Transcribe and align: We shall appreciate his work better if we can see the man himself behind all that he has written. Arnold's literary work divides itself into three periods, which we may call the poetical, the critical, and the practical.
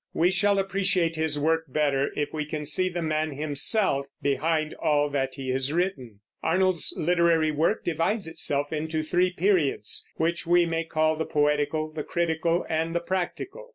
We 0.15 0.31
shall 0.31 0.57
appreciate 0.57 1.15
his 1.15 1.37
work 1.39 1.65
better 1.67 2.09
if 2.15 2.33
we 2.33 2.43
can 2.43 2.65
see 2.65 2.89
the 2.89 3.03
man 3.03 3.33
himself 3.37 4.07
behind 4.19 4.73
all 4.81 5.11
that 5.11 5.35
he 5.35 5.49
has 5.49 5.71
written. 5.71 6.21
Arnold's 6.41 6.91
literary 6.97 7.51
work 7.51 7.83
divides 7.83 8.25
itself 8.25 8.73
into 8.73 9.03
three 9.03 9.31
periods, 9.31 10.07
which 10.15 10.47
we 10.47 10.65
may 10.65 10.85
call 10.85 11.17
the 11.17 11.27
poetical, 11.27 11.91
the 11.93 12.01
critical, 12.03 12.65
and 12.67 12.95
the 12.95 12.99
practical. 12.99 13.67